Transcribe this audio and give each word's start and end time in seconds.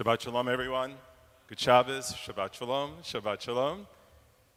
Shabbat 0.00 0.22
Shalom, 0.22 0.48
everyone. 0.48 0.94
Good 1.46 1.60
Shabbos. 1.60 2.14
Shabbat 2.14 2.54
Shalom. 2.54 2.92
Shabbat 3.02 3.38
Shalom. 3.42 3.86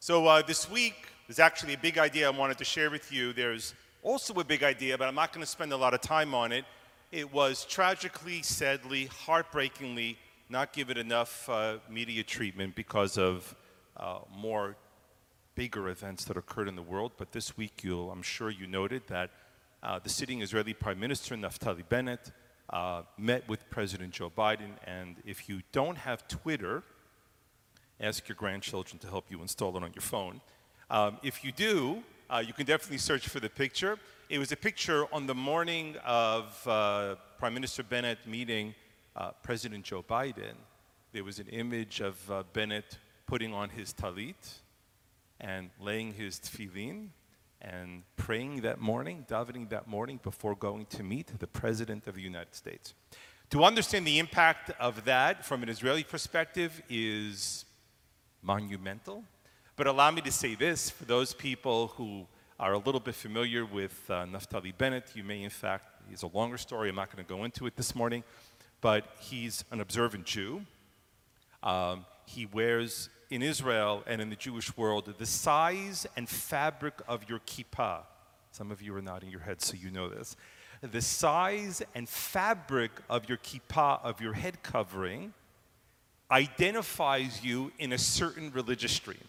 So, 0.00 0.26
uh, 0.26 0.40
this 0.40 0.70
week 0.70 0.94
is 1.28 1.38
actually 1.38 1.74
a 1.74 1.78
big 1.78 1.98
idea 1.98 2.28
I 2.28 2.30
wanted 2.30 2.56
to 2.56 2.64
share 2.64 2.88
with 2.88 3.12
you. 3.12 3.34
There's 3.34 3.74
also 4.02 4.32
a 4.40 4.44
big 4.44 4.62
idea, 4.62 4.96
but 4.96 5.06
I'm 5.06 5.14
not 5.14 5.34
going 5.34 5.44
to 5.44 5.46
spend 5.46 5.74
a 5.74 5.76
lot 5.76 5.92
of 5.92 6.00
time 6.00 6.34
on 6.34 6.50
it. 6.50 6.64
It 7.12 7.30
was 7.30 7.66
tragically, 7.66 8.40
sadly, 8.40 9.04
heartbreakingly 9.04 10.16
not 10.48 10.72
given 10.72 10.96
enough 10.96 11.46
uh, 11.50 11.76
media 11.90 12.22
treatment 12.22 12.74
because 12.74 13.18
of 13.18 13.54
uh, 13.98 14.20
more 14.34 14.76
bigger 15.56 15.90
events 15.90 16.24
that 16.24 16.38
occurred 16.38 16.68
in 16.68 16.74
the 16.74 16.82
world. 16.82 17.12
But 17.18 17.32
this 17.32 17.54
week, 17.54 17.84
I'm 17.84 18.22
sure 18.22 18.48
you 18.48 18.66
noted 18.66 19.02
that 19.08 19.28
uh, 19.82 19.98
the 19.98 20.08
sitting 20.08 20.40
Israeli 20.40 20.72
Prime 20.72 20.98
Minister 20.98 21.34
Naftali 21.34 21.86
Bennett 21.86 22.32
uh, 22.70 23.02
met 23.18 23.48
with 23.48 23.68
President 23.70 24.12
Joe 24.12 24.30
Biden. 24.30 24.70
And 24.86 25.16
if 25.24 25.48
you 25.48 25.62
don't 25.72 25.96
have 25.96 26.26
Twitter, 26.28 26.82
ask 28.00 28.28
your 28.28 28.36
grandchildren 28.36 28.98
to 29.00 29.06
help 29.06 29.26
you 29.30 29.40
install 29.42 29.76
it 29.76 29.82
on 29.82 29.92
your 29.94 30.02
phone. 30.02 30.40
Um, 30.90 31.18
if 31.22 31.44
you 31.44 31.52
do, 31.52 32.02
uh, 32.30 32.42
you 32.46 32.52
can 32.52 32.66
definitely 32.66 32.98
search 32.98 33.28
for 33.28 33.40
the 33.40 33.48
picture. 33.48 33.98
It 34.28 34.38
was 34.38 34.52
a 34.52 34.56
picture 34.56 35.06
on 35.12 35.26
the 35.26 35.34
morning 35.34 35.96
of 36.04 36.66
uh, 36.66 37.16
Prime 37.38 37.54
Minister 37.54 37.82
Bennett 37.82 38.18
meeting 38.26 38.74
uh, 39.16 39.30
President 39.42 39.84
Joe 39.84 40.02
Biden. 40.02 40.54
There 41.12 41.24
was 41.24 41.38
an 41.38 41.48
image 41.48 42.00
of 42.00 42.30
uh, 42.30 42.42
Bennett 42.52 42.98
putting 43.26 43.54
on 43.54 43.68
his 43.68 43.92
talit 43.92 44.60
and 45.40 45.70
laying 45.78 46.12
his 46.14 46.40
tefillin 46.40 47.08
and 47.64 48.02
praying 48.16 48.60
that 48.60 48.78
morning, 48.78 49.24
davening 49.28 49.70
that 49.70 49.88
morning 49.88 50.20
before 50.22 50.54
going 50.54 50.84
to 50.86 51.02
meet 51.02 51.38
the 51.38 51.46
President 51.46 52.06
of 52.06 52.14
the 52.14 52.20
United 52.20 52.54
States. 52.54 52.94
To 53.50 53.64
understand 53.64 54.06
the 54.06 54.18
impact 54.18 54.70
of 54.78 55.04
that 55.04 55.44
from 55.44 55.62
an 55.62 55.68
Israeli 55.68 56.04
perspective 56.04 56.82
is 56.90 57.64
monumental. 58.42 59.24
But 59.76 59.86
allow 59.86 60.10
me 60.10 60.20
to 60.22 60.30
say 60.30 60.54
this 60.54 60.90
for 60.90 61.04
those 61.04 61.32
people 61.32 61.88
who 61.96 62.26
are 62.60 62.74
a 62.74 62.78
little 62.78 63.00
bit 63.00 63.14
familiar 63.14 63.64
with 63.64 63.98
uh, 64.08 64.24
Naftali 64.26 64.76
Bennett, 64.76 65.10
you 65.14 65.24
may, 65.24 65.42
in 65.42 65.50
fact, 65.50 66.02
it's 66.12 66.22
a 66.22 66.28
longer 66.28 66.58
story, 66.58 66.90
I'm 66.90 66.96
not 66.96 67.14
going 67.14 67.24
to 67.24 67.28
go 67.28 67.44
into 67.44 67.66
it 67.66 67.76
this 67.76 67.94
morning, 67.94 68.22
but 68.80 69.06
he's 69.18 69.64
an 69.70 69.80
observant 69.80 70.26
Jew. 70.26 70.62
Um, 71.62 72.04
he 72.26 72.46
wears 72.46 73.08
in 73.34 73.42
Israel 73.42 74.04
and 74.06 74.20
in 74.20 74.30
the 74.30 74.36
Jewish 74.36 74.76
world 74.76 75.12
the 75.18 75.26
size 75.26 76.06
and 76.16 76.28
fabric 76.28 76.94
of 77.08 77.28
your 77.28 77.40
kippah. 77.40 78.02
Some 78.52 78.70
of 78.70 78.80
you 78.80 78.94
are 78.94 79.02
nodding 79.02 79.28
your 79.28 79.40
head 79.40 79.60
so 79.60 79.76
you 79.76 79.90
know 79.90 80.08
this. 80.08 80.36
The 80.82 81.02
size 81.02 81.82
and 81.96 82.08
fabric 82.08 82.92
of 83.10 83.28
your 83.28 83.38
kippah, 83.38 84.04
of 84.04 84.20
your 84.20 84.34
head 84.34 84.62
covering, 84.62 85.32
identifies 86.30 87.42
you 87.42 87.72
in 87.80 87.92
a 87.92 87.98
certain 87.98 88.52
religious 88.52 88.92
stream. 88.92 89.26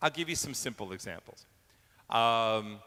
I'll 0.00 0.08
give 0.08 0.30
you 0.30 0.36
some 0.36 0.54
simple 0.54 0.92
examples. 0.92 1.44
Um, 2.08 2.78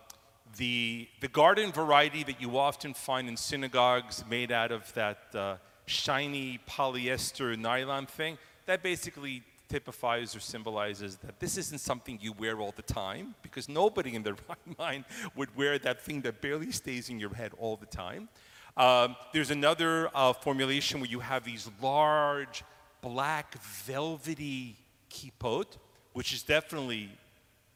the, 0.58 1.08
the 1.22 1.28
garden 1.28 1.72
variety 1.72 2.24
that 2.24 2.42
you 2.42 2.58
often 2.58 2.96
find 2.96 3.28
in 3.28 3.38
synagogues 3.38 4.24
made 4.28 4.52
out 4.52 4.72
of 4.72 4.92
that 4.96 5.20
uh, 5.36 5.58
shiny 5.86 6.60
polyester 6.68 7.56
nylon 7.56 8.08
thing, 8.08 8.40
that 8.66 8.82
basically 8.82 9.44
typifies 9.68 10.36
or 10.36 10.40
symbolizes 10.40 11.18
that 11.18 11.40
this 11.40 11.58
isn't 11.58 11.80
something 11.80 12.18
you 12.22 12.34
wear 12.34 12.60
all 12.60 12.74
the 12.76 12.82
time 12.82 13.36
because 13.42 13.68
nobody 13.68 14.16
in 14.16 14.24
their 14.24 14.36
right 14.50 14.78
mind 14.78 15.06
would 15.36 15.56
wear 15.56 15.78
that 15.80 16.02
thing 16.02 16.22
that 16.22 16.42
barely 16.42 16.72
stays 16.72 17.10
in 17.10 17.20
your 17.20 17.34
head 17.34 17.52
all 17.58 17.76
the 17.76 17.86
time. 17.86 18.30
Um, 18.76 19.16
there's 19.34 19.52
another 19.52 20.10
uh, 20.14 20.34
formulation 20.34 21.00
where 21.00 21.10
you 21.10 21.20
have 21.20 21.44
these 21.44 21.70
large, 21.82 22.64
black, 23.02 23.60
velvety 23.62 24.76
kippot, 25.10 25.66
which 26.14 26.32
is 26.32 26.44
definitely 26.44 27.10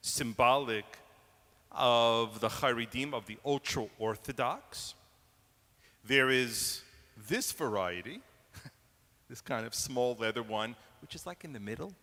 symbolic 0.02 0.86
of 1.72 2.40
the 2.40 2.50
Haredim, 2.50 3.14
of 3.14 3.26
the 3.26 3.38
ultra 3.46 3.88
Orthodox. 3.98 4.94
There 6.06 6.30
is 6.30 6.82
this 7.30 7.52
variety, 7.52 8.22
this 9.32 9.40
kind 9.40 9.66
of 9.66 9.74
small 9.74 10.18
leather 10.20 10.44
one, 10.44 10.76
which 11.02 11.16
is 11.16 11.26
like 11.26 11.46
in 11.46 11.54
the 11.54 11.60
middle. 11.60 11.94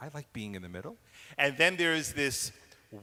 I 0.00 0.08
like 0.14 0.32
being 0.32 0.54
in 0.54 0.62
the 0.62 0.68
middle. 0.68 0.96
And 1.36 1.54
then 1.58 1.76
there's 1.76 2.14
this 2.14 2.52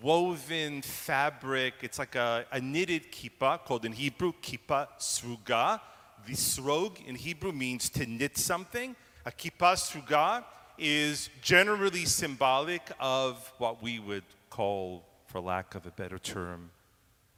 woven 0.02 0.82
fabric. 0.82 1.76
It's 1.82 2.00
like 2.00 2.16
a, 2.16 2.48
a 2.52 2.60
knitted 2.60 3.12
kippah 3.12 3.64
called 3.66 3.86
in 3.86 3.92
Hebrew 3.92 4.34
kippah 4.42 4.88
sruga. 5.00 5.80
The 6.26 6.34
srog 6.34 7.06
in 7.06 7.14
Hebrew 7.14 7.52
means 7.52 7.88
to 7.92 8.08
knit 8.08 8.36
something. 8.40 8.96
A 9.28 9.32
kippah 9.32 9.76
sruga 9.76 10.44
is 10.80 11.30
generally 11.44 12.06
symbolic 12.06 12.82
of 13.00 13.54
what 13.60 13.84
we 13.84 14.00
would 14.00 14.26
call, 14.50 15.06
for 15.28 15.40
lack 15.40 15.76
of 15.76 15.86
a 15.86 15.92
better 15.92 16.18
term, 16.18 16.72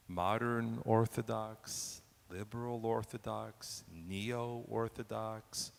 modern 0.07 0.79
Orthodox, 0.85 2.01
liberal 2.29 2.85
Orthodox, 2.85 3.83
neo 4.07 4.63
Orthodox, 4.69 5.73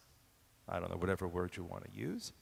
I 0.70 0.78
don't 0.78 0.91
know, 0.91 0.97
whatever 0.97 1.26
word 1.26 1.56
you 1.56 1.64
want 1.64 1.84
to 1.84 1.98
use. 1.98 2.32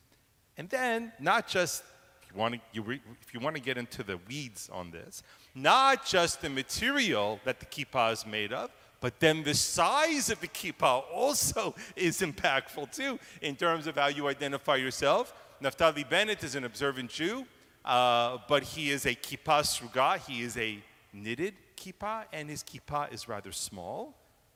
And 0.56 0.68
then, 0.68 1.12
not 1.18 1.48
just, 1.48 1.82
if 2.22 2.30
you 2.30 2.38
want 2.38 2.54
to, 2.54 2.60
you 2.72 2.82
re, 2.82 3.00
if 3.22 3.32
you 3.32 3.40
want 3.40 3.56
to 3.56 3.62
get 3.62 3.78
into 3.78 4.02
the 4.02 4.18
weeds 4.28 4.68
on 4.72 4.90
this, 4.90 5.22
not 5.54 6.04
just 6.04 6.42
the 6.42 6.50
material 6.50 7.40
that 7.44 7.60
the 7.60 7.66
kippah 7.66 8.12
is 8.12 8.26
made 8.26 8.52
of, 8.52 8.70
but 9.00 9.20
then 9.20 9.44
the 9.44 9.54
size 9.54 10.28
of 10.28 10.40
the 10.40 10.48
kippah 10.48 11.04
also 11.12 11.74
is 11.96 12.20
impactful 12.20 12.92
too 12.92 13.18
in 13.40 13.56
terms 13.56 13.86
of 13.86 13.96
how 13.96 14.08
you 14.08 14.28
identify 14.28 14.76
yourself. 14.76 15.32
Naftali 15.62 16.08
Bennett 16.08 16.42
is 16.44 16.54
an 16.54 16.64
observant 16.64 17.10
Jew, 17.10 17.46
uh, 17.84 18.38
but 18.48 18.62
he 18.62 18.90
is 18.90 19.06
a 19.06 19.14
kippah 19.14 19.62
sruga. 19.62 20.18
He 20.18 20.42
is 20.42 20.56
a 20.56 20.78
knitted 21.12 21.54
kippah, 21.76 22.24
and 22.32 22.50
his 22.50 22.62
kippah 22.62 23.12
is 23.12 23.28
rather 23.28 23.52
small. 23.52 24.14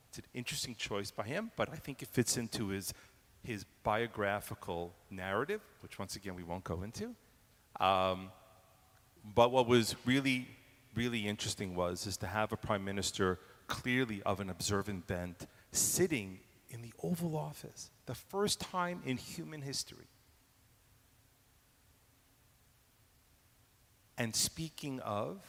It's 0.09 0.19
an 0.19 0.25
interesting 0.33 0.75
choice 0.75 1.09
by 1.09 1.23
him, 1.23 1.51
but 1.55 1.69
I 1.71 1.75
think 1.75 2.03
it 2.03 2.07
fits 2.09 2.37
into 2.37 2.67
his 2.67 2.93
his 3.43 3.65
biographical 3.83 4.93
narrative, 5.09 5.61
which 5.81 5.99
once 5.99 6.15
again 6.15 6.35
we 6.35 6.43
won't 6.43 6.63
go 6.63 6.81
into. 6.81 7.15
Um, 7.79 8.31
but 9.35 9.51
what 9.51 9.67
was 9.67 9.95
really, 10.05 10.47
really 10.95 11.27
interesting 11.27 11.75
was 11.75 12.07
is 12.07 12.17
to 12.17 12.27
have 12.27 12.51
a 12.51 12.57
prime 12.57 12.83
minister 12.83 13.39
clearly 13.67 14.21
of 14.23 14.39
an 14.39 14.49
observant 14.49 15.07
bent 15.07 15.47
sitting 15.71 16.39
in 16.69 16.81
the 16.81 16.93
Oval 17.01 17.37
Office, 17.37 17.91
the 18.05 18.15
first 18.15 18.59
time 18.59 19.01
in 19.05 19.17
human 19.17 19.61
history. 19.61 20.07
And 24.17 24.35
speaking 24.35 24.99
of 25.01 25.39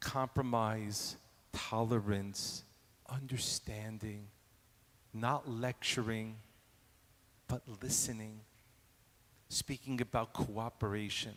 compromise, 0.00 1.16
tolerance, 1.52 2.64
understanding, 3.08 4.28
not 5.12 5.48
lecturing, 5.48 6.36
but 7.48 7.62
listening, 7.82 8.40
speaking 9.48 10.00
about 10.00 10.32
cooperation. 10.32 11.34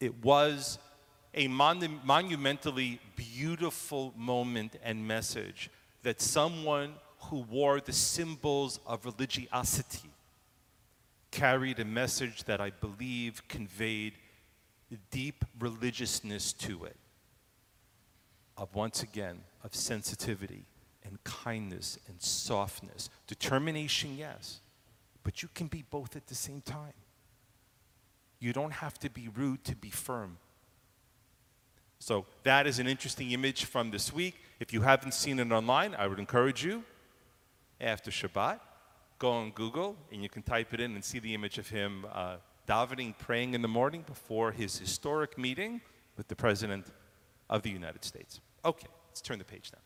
It 0.00 0.22
was 0.24 0.78
a 1.32 1.48
mon- 1.48 2.00
monumentally 2.04 3.00
beautiful 3.16 4.12
moment 4.16 4.76
and 4.82 5.06
message 5.06 5.70
that 6.02 6.20
someone 6.20 6.94
who 7.30 7.40
wore 7.40 7.80
the 7.80 7.92
symbols 7.92 8.78
of 8.86 9.04
religiosity 9.04 10.10
carried 11.30 11.80
a 11.80 11.84
message 11.84 12.44
that 12.44 12.60
I 12.60 12.70
believe 12.70 13.46
conveyed 13.48 14.14
deep 15.10 15.44
religiousness 15.58 16.52
to 16.52 16.84
it. 16.84 16.96
Of 18.56 18.74
once 18.74 19.02
again, 19.02 19.40
of 19.64 19.74
sensitivity 19.74 20.66
and 21.04 21.22
kindness 21.24 21.98
and 22.06 22.20
softness. 22.22 23.10
Determination, 23.26 24.16
yes, 24.16 24.60
but 25.24 25.42
you 25.42 25.48
can 25.54 25.66
be 25.66 25.82
both 25.90 26.14
at 26.14 26.28
the 26.28 26.34
same 26.34 26.60
time. 26.60 26.92
You 28.38 28.52
don't 28.52 28.74
have 28.74 28.98
to 29.00 29.10
be 29.10 29.28
rude 29.34 29.64
to 29.64 29.74
be 29.74 29.90
firm. 29.90 30.38
So, 31.98 32.26
that 32.42 32.66
is 32.66 32.78
an 32.78 32.86
interesting 32.86 33.30
image 33.30 33.64
from 33.64 33.90
this 33.90 34.12
week. 34.12 34.34
If 34.60 34.72
you 34.72 34.82
haven't 34.82 35.14
seen 35.14 35.38
it 35.38 35.50
online, 35.50 35.94
I 35.94 36.06
would 36.06 36.18
encourage 36.18 36.62
you 36.62 36.84
after 37.80 38.10
Shabbat, 38.10 38.60
go 39.18 39.30
on 39.30 39.50
Google 39.52 39.96
and 40.12 40.22
you 40.22 40.28
can 40.28 40.42
type 40.42 40.74
it 40.74 40.80
in 40.80 40.94
and 40.94 41.02
see 41.02 41.18
the 41.18 41.34
image 41.34 41.56
of 41.56 41.68
him 41.68 42.06
uh, 42.12 42.36
davening, 42.68 43.16
praying 43.18 43.54
in 43.54 43.62
the 43.62 43.68
morning 43.68 44.04
before 44.06 44.52
his 44.52 44.78
historic 44.78 45.38
meeting 45.38 45.80
with 46.16 46.28
the 46.28 46.36
President 46.36 46.86
of 47.48 47.62
the 47.62 47.70
United 47.70 48.04
States. 48.04 48.40
Okay, 48.64 48.88
let's 49.08 49.20
turn 49.20 49.38
the 49.38 49.44
page 49.44 49.70
now. 49.72 49.80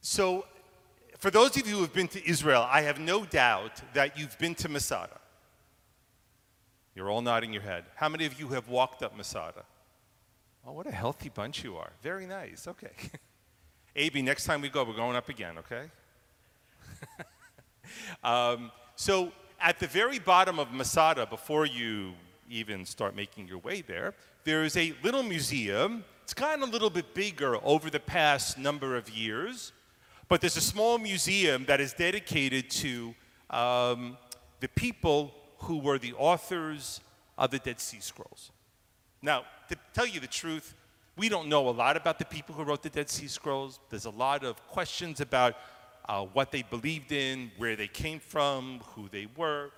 So, 0.00 0.46
for 1.18 1.30
those 1.30 1.56
of 1.56 1.66
you 1.66 1.76
who 1.76 1.82
have 1.82 1.92
been 1.92 2.08
to 2.08 2.28
Israel, 2.28 2.66
I 2.70 2.82
have 2.82 2.98
no 2.98 3.24
doubt 3.24 3.82
that 3.94 4.18
you've 4.18 4.38
been 4.38 4.54
to 4.56 4.68
Masada. 4.68 5.18
You're 6.94 7.10
all 7.10 7.22
nodding 7.22 7.52
your 7.52 7.62
head. 7.62 7.84
How 7.94 8.08
many 8.08 8.26
of 8.26 8.38
you 8.40 8.48
have 8.48 8.68
walked 8.68 9.02
up 9.02 9.16
Masada? 9.16 9.64
Oh, 10.66 10.72
what 10.72 10.86
a 10.86 10.92
healthy 10.92 11.28
bunch 11.28 11.62
you 11.62 11.76
are. 11.76 11.90
Very 12.02 12.26
nice. 12.26 12.66
Okay. 12.66 12.90
AB, 13.96 14.20
next 14.22 14.44
time 14.44 14.60
we 14.60 14.68
go, 14.68 14.84
we're 14.84 14.94
going 14.94 15.16
up 15.16 15.28
again, 15.28 15.58
okay? 15.58 15.84
Um, 18.24 18.72
so 18.96 19.32
at 19.60 19.78
the 19.78 19.86
very 19.86 20.18
bottom 20.18 20.58
of 20.58 20.72
Masada, 20.72 21.26
before 21.26 21.66
you 21.66 22.12
even 22.48 22.84
start 22.84 23.14
making 23.14 23.48
your 23.48 23.58
way 23.58 23.80
there, 23.80 24.14
there 24.44 24.64
is 24.64 24.76
a 24.76 24.94
little 25.02 25.22
museum. 25.22 26.04
It's 26.22 26.34
gotten 26.34 26.62
a 26.62 26.66
little 26.66 26.90
bit 26.90 27.14
bigger 27.14 27.64
over 27.64 27.90
the 27.90 28.00
past 28.00 28.58
number 28.58 28.96
of 28.96 29.08
years, 29.08 29.72
but 30.28 30.40
there's 30.40 30.56
a 30.56 30.60
small 30.62 30.98
museum 30.98 31.64
that 31.66 31.80
is 31.80 31.92
dedicated 31.92 32.70
to 32.70 33.14
um, 33.50 34.16
the 34.60 34.68
people 34.68 35.32
who 35.58 35.78
were 35.78 35.98
the 35.98 36.12
authors 36.14 37.00
of 37.38 37.50
the 37.50 37.58
Dead 37.58 37.80
Sea 37.80 38.00
Scrolls. 38.00 38.50
Now, 39.22 39.44
to 39.68 39.76
tell 39.94 40.06
you 40.06 40.20
the 40.20 40.26
truth, 40.26 40.74
we 41.16 41.28
don't 41.28 41.48
know 41.48 41.68
a 41.68 41.70
lot 41.70 41.96
about 41.96 42.18
the 42.18 42.24
people 42.24 42.54
who 42.54 42.62
wrote 42.62 42.82
the 42.82 42.90
Dead 42.90 43.08
Sea 43.08 43.26
Scrolls. 43.26 43.78
There's 43.88 44.04
a 44.04 44.10
lot 44.10 44.44
of 44.44 44.56
questions 44.68 45.20
about 45.20 45.56
uh, 46.08 46.24
what 46.24 46.52
they 46.52 46.62
believed 46.62 47.12
in, 47.12 47.50
where 47.56 47.76
they 47.76 47.88
came 47.88 48.20
from, 48.20 48.80
who 48.94 49.08
they 49.08 49.26
were. 49.36 49.70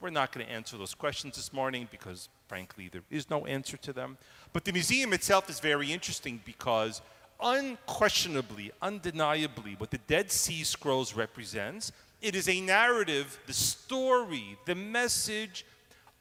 We're 0.00 0.10
not 0.10 0.32
going 0.32 0.46
to 0.46 0.52
answer 0.52 0.76
those 0.76 0.94
questions 0.94 1.36
this 1.36 1.52
morning 1.52 1.88
because, 1.90 2.28
frankly, 2.48 2.88
there 2.90 3.02
is 3.10 3.30
no 3.30 3.46
answer 3.46 3.76
to 3.78 3.92
them. 3.92 4.18
But 4.52 4.64
the 4.64 4.72
museum 4.72 5.12
itself 5.12 5.48
is 5.48 5.60
very 5.60 5.92
interesting 5.92 6.40
because, 6.44 7.02
unquestionably, 7.40 8.72
undeniably, 8.82 9.74
what 9.78 9.90
the 9.90 9.98
Dead 9.98 10.30
Sea 10.30 10.64
Scrolls 10.64 11.14
represents, 11.14 11.92
it 12.22 12.34
is 12.34 12.48
a 12.48 12.60
narrative, 12.60 13.38
the 13.46 13.52
story, 13.52 14.56
the 14.66 14.74
message 14.74 15.64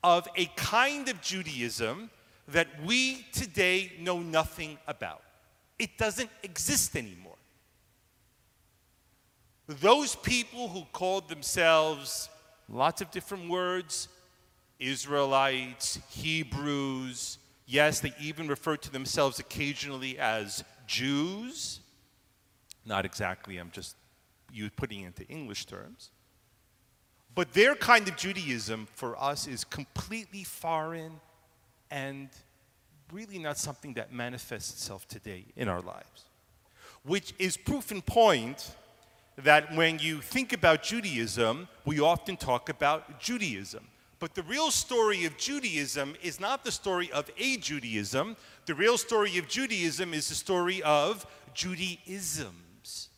of 0.03 0.27
a 0.35 0.45
kind 0.55 1.09
of 1.09 1.21
Judaism 1.21 2.09
that 2.47 2.67
we 2.83 3.25
today 3.31 3.91
know 3.99 4.19
nothing 4.19 4.77
about. 4.87 5.21
It 5.79 5.97
doesn't 5.97 6.29
exist 6.43 6.95
anymore. 6.95 7.37
Those 9.67 10.15
people 10.15 10.67
who 10.67 10.83
called 10.91 11.27
themselves 11.27 12.29
lots 12.69 13.01
of 13.01 13.11
different 13.11 13.49
words 13.49 14.09
Israelites, 14.77 15.99
Hebrews, 16.09 17.37
yes, 17.65 18.01
they 18.01 18.13
even 18.19 18.47
referred 18.47 18.81
to 18.83 18.91
themselves 18.91 19.39
occasionally 19.39 20.19
as 20.19 20.63
Jews. 20.87 21.79
Not 22.85 23.05
exactly, 23.05 23.57
I'm 23.57 23.71
just 23.71 23.95
you 24.51 24.69
putting 24.69 25.01
into 25.01 25.25
English 25.27 25.65
terms. 25.65 26.11
But 27.33 27.53
their 27.53 27.75
kind 27.75 28.07
of 28.07 28.15
Judaism 28.15 28.87
for 28.95 29.21
us 29.21 29.47
is 29.47 29.63
completely 29.65 30.43
foreign 30.43 31.19
and 31.91 32.29
really 33.11 33.39
not 33.39 33.57
something 33.57 33.93
that 33.95 34.13
manifests 34.13 34.71
itself 34.71 35.07
today 35.07 35.45
in 35.55 35.67
our 35.67 35.81
lives. 35.81 36.23
Which 37.03 37.33
is 37.37 37.57
proof 37.57 37.91
in 37.91 38.01
point 38.01 38.71
that 39.37 39.75
when 39.75 39.99
you 39.99 40.21
think 40.21 40.53
about 40.53 40.81
Judaism, 40.81 41.67
we 41.83 41.99
often 41.99 42.37
talk 42.37 42.69
about 42.69 43.19
Judaism. 43.19 43.87
But 44.19 44.33
the 44.33 44.43
real 44.43 44.71
story 44.71 45.25
of 45.25 45.37
Judaism 45.37 46.15
is 46.23 46.39
not 46.39 46.63
the 46.63 46.71
story 46.71 47.11
of 47.11 47.29
a 47.37 47.57
Judaism. 47.57 48.37
The 48.65 48.73
real 48.73 48.97
story 48.97 49.37
of 49.37 49.47
Judaism 49.47 50.13
is 50.13 50.29
the 50.29 50.35
story 50.35 50.81
of 50.83 51.25
Judaisms. 51.53 53.09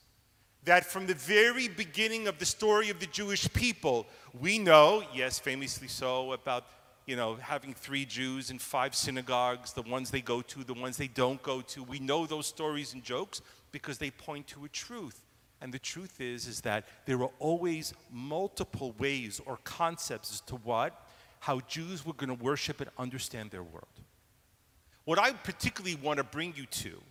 That 0.64 0.86
from 0.86 1.08
the 1.08 1.14
very 1.14 1.68
beginning 1.68 2.28
of 2.28 2.40
the 2.40 2.46
story 2.46 2.90
of 2.90 3.00
the 3.00 3.06
Jewish 3.06 3.52
people, 3.54 4.08
we 4.40 4.60
know, 4.60 5.04
yes, 5.14 5.40
famously 5.40 5.88
so, 5.88 6.34
about 6.34 6.66
you 7.06 7.16
know, 7.16 7.36
having 7.36 7.74
three 7.74 8.06
Jews 8.06 8.50
and 8.50 8.62
five 8.62 8.94
synagogues, 8.94 9.72
the 9.72 9.82
ones 9.84 10.12
they 10.12 10.20
go 10.20 10.42
to, 10.42 10.64
the 10.64 10.74
ones 10.74 10.98
they 10.98 11.08
don't 11.08 11.42
go 11.42 11.62
to. 11.62 11.82
We 11.84 12.00
know 12.00 12.26
those 12.26 12.48
stories 12.48 12.94
and 12.94 13.02
jokes 13.02 13.42
because 13.72 13.98
they 13.98 14.12
point 14.12 14.46
to 14.48 14.66
a 14.66 14.70
truth. 14.70 15.24
And 15.62 15.74
the 15.74 15.80
truth 15.80 16.22
is, 16.22 16.48
is 16.48 16.62
that 16.62 16.86
there 17.06 17.18
were 17.18 17.32
always 17.40 17.94
multiple 18.12 18.94
ways 19.00 19.42
or 19.46 19.58
concepts 19.64 20.32
as 20.32 20.42
to 20.42 20.56
what, 20.58 21.08
how 21.40 21.62
Jews 21.62 22.06
were 22.06 22.14
going 22.14 22.36
to 22.36 22.44
worship 22.44 22.80
and 22.82 22.90
understand 22.98 23.52
their 23.52 23.64
world. 23.64 23.86
What 25.06 25.20
I 25.20 25.32
particularly 25.32 25.96
want 25.96 26.18
to 26.18 26.24
bring 26.24 26.54
you 26.56 26.66
to 26.66 27.02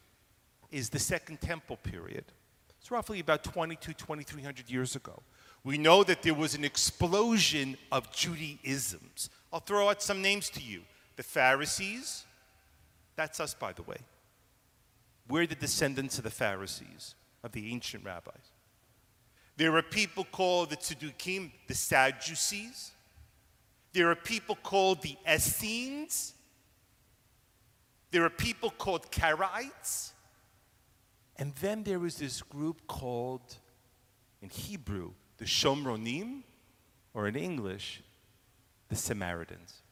is 0.70 0.90
the 0.90 0.98
Second 0.98 1.40
Temple 1.40 1.76
period. 1.76 2.24
It's 2.80 2.90
roughly 2.90 3.20
about 3.20 3.42
22, 3.42 3.94
2300 3.94 4.70
years 4.70 4.94
ago. 4.94 5.22
We 5.64 5.78
know 5.78 6.04
that 6.04 6.22
there 6.22 6.34
was 6.34 6.54
an 6.54 6.64
explosion 6.64 7.76
of 7.90 8.12
Judaisms. 8.12 9.28
I'll 9.52 9.60
throw 9.60 9.88
out 9.88 10.02
some 10.02 10.22
names 10.22 10.50
to 10.50 10.62
you. 10.62 10.82
The 11.16 11.24
Pharisees, 11.24 12.24
that's 13.16 13.40
us, 13.40 13.54
by 13.54 13.72
the 13.72 13.82
way. 13.82 13.96
We're 15.28 15.46
the 15.46 15.56
descendants 15.56 16.18
of 16.18 16.24
the 16.24 16.30
Pharisees 16.30 17.16
of 17.42 17.52
the 17.52 17.72
ancient 17.72 18.04
rabbis. 18.04 18.50
There 19.56 19.76
are 19.76 19.82
people 19.82 20.24
called 20.24 20.70
the 20.70 20.76
Tzedukim, 20.76 21.50
the 21.66 21.74
Sadducees. 21.74 22.92
There 23.92 24.10
are 24.10 24.16
people 24.16 24.56
called 24.56 25.02
the 25.02 25.16
Essenes. 25.26 26.34
There 28.10 28.24
are 28.24 28.30
people 28.30 28.70
called 28.70 29.10
Karaites. 29.10 30.12
And 31.36 31.54
then 31.56 31.82
there 31.82 31.98
was 31.98 32.16
this 32.16 32.42
group 32.42 32.86
called, 32.86 33.56
in 34.42 34.50
Hebrew, 34.50 35.12
the 35.38 35.44
Shomronim, 35.44 36.42
or 37.14 37.28
in 37.28 37.36
English, 37.36 38.02
the 38.88 38.96
Samaritans. 38.96 39.82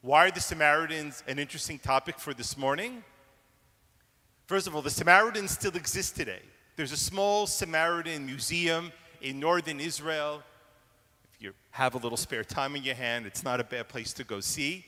Why 0.00 0.26
are 0.26 0.30
the 0.30 0.40
Samaritans 0.40 1.22
an 1.26 1.38
interesting 1.38 1.78
topic 1.78 2.18
for 2.18 2.32
this 2.32 2.56
morning? 2.56 3.02
First 4.46 4.66
of 4.66 4.74
all, 4.76 4.82
the 4.82 4.90
Samaritans 4.90 5.50
still 5.50 5.74
exist 5.76 6.16
today. 6.16 6.42
There's 6.76 6.92
a 6.92 6.96
small 6.96 7.46
Samaritan 7.46 8.26
museum 8.26 8.92
in 9.20 9.40
northern 9.40 9.80
Israel. 9.80 10.42
If 11.34 11.42
you 11.42 11.52
have 11.70 11.94
a 11.94 11.98
little 11.98 12.16
spare 12.16 12.44
time 12.44 12.76
in 12.76 12.84
your 12.84 12.94
hand, 12.94 13.26
it's 13.26 13.42
not 13.42 13.60
a 13.60 13.64
bad 13.64 13.88
place 13.88 14.12
to 14.14 14.24
go 14.24 14.40
see. 14.40 14.84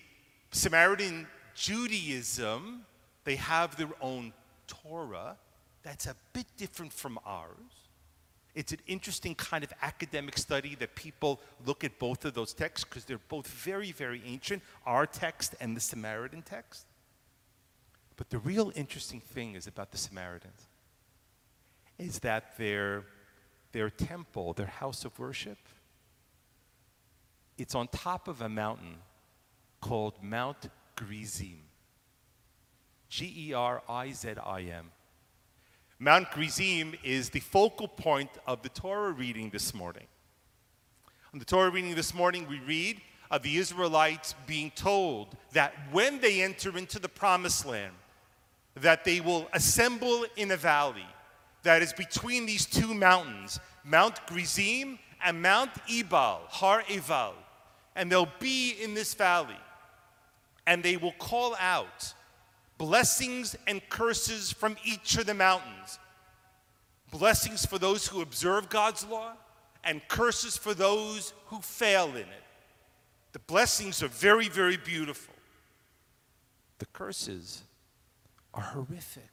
Samaritan 0.53 1.27
Judaism, 1.55 2.87
they 3.25 3.37
have 3.37 3.77
their 3.77 3.91
own 4.01 4.33
Torah 4.67 5.37
that's 5.83 6.07
a 6.07 6.15
bit 6.33 6.47
different 6.57 6.93
from 6.93 7.19
ours. 7.25 7.49
It's 8.55 8.73
an 8.73 8.81
interesting 8.87 9.35
kind 9.35 9.65
of 9.65 9.73
academic 9.81 10.37
study 10.37 10.75
that 10.77 10.95
people 10.95 11.41
look 11.65 11.83
at 11.83 11.99
both 11.99 12.25
of 12.25 12.35
those 12.35 12.53
texts 12.53 12.85
because 12.85 13.05
they're 13.05 13.21
both 13.29 13.47
very, 13.47 13.93
very 13.93 14.21
ancient, 14.27 14.63
our 14.85 15.07
text 15.07 15.55
and 15.61 15.77
the 15.77 15.81
Samaritan 15.81 16.43
text. 16.43 16.85
But 18.19 18.31
the 18.31 18.39
real 18.39 18.73
interesting 18.75 19.21
thing 19.21 19.55
is 19.55 19.67
about 19.67 19.93
the 19.93 19.97
Samaritans 19.97 20.67
is 21.99 22.19
that 22.19 22.59
their, 22.59 23.05
their 23.73 23.89
temple, 23.89 24.53
their 24.53 24.67
house 24.67 25.05
of 25.05 25.19
worship, 25.19 25.59
it's 27.57 27.75
on 27.75 27.89
top 27.89 28.29
of 28.29 28.43
a 28.43 28.49
mountain 28.49 28.97
called 29.81 30.23
Mount 30.23 30.69
Gerizim. 30.97 31.61
G 33.09 33.33
E 33.49 33.53
R 33.55 33.83
I 33.89 34.13
Z 34.13 34.35
I 34.45 34.63
M. 34.63 34.91
Mount 36.01 36.31
Gerizim 36.33 36.95
is 37.03 37.31
the 37.31 37.41
focal 37.41 37.89
point 37.89 38.31
of 38.47 38.63
the 38.63 38.69
Torah 38.69 39.13
reading 39.13 39.51
this 39.51 39.73
morning. 39.73 40.07
On 41.33 41.39
the 41.39 41.45
Torah 41.45 41.71
reading 41.71 41.95
this 41.95 42.13
morning, 42.13 42.47
we 42.49 42.59
read 42.61 43.01
of 43.31 43.43
the 43.43 43.57
Israelites 43.57 44.35
being 44.47 44.73
told 44.73 45.37
that 45.53 45.73
when 45.93 46.21
they 46.21 46.43
enter 46.43 46.77
into 46.77 46.99
the 46.99 47.09
promised 47.09 47.65
land, 47.65 47.95
that 48.83 49.05
they 49.05 49.21
will 49.21 49.49
assemble 49.53 50.25
in 50.37 50.51
a 50.51 50.57
valley 50.57 51.07
that 51.63 51.83
is 51.83 51.93
between 51.93 52.47
these 52.47 52.67
two 52.67 52.95
mountains, 52.95 53.61
Mount 53.85 54.21
Gerizim 54.29 54.99
and 55.25 55.43
Mount 55.43 55.71
Ebal, 55.91 56.41
Har 56.49 56.85
Eval. 56.89 57.35
And 57.97 58.11
they'll 58.11 58.33
be 58.39 58.73
in 58.81 58.95
this 58.95 59.15
valley. 59.15 59.57
And 60.67 60.83
they 60.83 60.97
will 60.97 61.15
call 61.19 61.57
out 61.59 62.15
blessings 62.77 63.57
and 63.67 63.87
curses 63.89 64.53
from 64.53 64.77
each 64.85 65.19
of 65.19 65.27
the 65.27 65.35
mountains. 65.35 65.99
Blessings 67.11 67.67
for 67.67 67.79
those 67.79 68.07
who 68.07 68.21
observe 68.21 68.69
God's 68.69 69.05
law, 69.07 69.33
and 69.83 70.07
curses 70.09 70.57
for 70.57 70.75
those 70.75 71.33
who 71.47 71.61
fail 71.61 72.11
in 72.11 72.17
it. 72.17 72.45
The 73.33 73.39
blessings 73.41 74.03
are 74.03 74.09
very, 74.09 74.49
very 74.49 74.77
beautiful. 74.77 75.35
The 76.79 76.87
curses 76.87 77.63
are 78.55 78.63
horrific. 78.63 79.31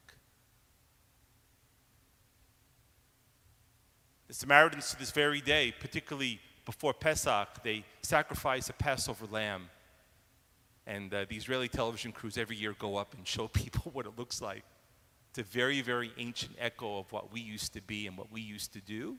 The 4.27 4.33
Samaritans 4.33 4.91
to 4.91 4.99
this 4.99 5.11
very 5.11 5.41
day, 5.41 5.73
particularly 5.79 6.39
before 6.65 6.93
Pesach, 6.93 7.63
they 7.63 7.85
sacrifice 8.01 8.69
a 8.69 8.73
Passover 8.73 9.27
lamb. 9.29 9.69
And 10.87 11.13
uh, 11.13 11.25
the 11.29 11.35
Israeli 11.35 11.67
television 11.67 12.11
crews 12.11 12.37
every 12.37 12.55
year 12.55 12.75
go 12.77 12.97
up 12.97 13.13
and 13.13 13.27
show 13.27 13.47
people 13.53 13.91
what 13.93 14.05
it 14.05 14.17
looks 14.17 14.41
like. 14.41 14.63
It's 15.29 15.39
a 15.39 15.43
very, 15.43 15.81
very 15.81 16.11
ancient 16.17 16.55
echo 16.59 16.99
of 16.99 17.11
what 17.11 17.31
we 17.31 17.41
used 17.41 17.73
to 17.73 17.81
be 17.81 18.07
and 18.07 18.17
what 18.17 18.31
we 18.31 18.41
used 18.41 18.73
to 18.73 18.81
do. 18.81 19.17